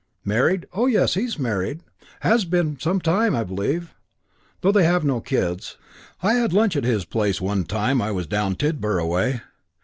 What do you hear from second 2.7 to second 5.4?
some time, I believe, though they've no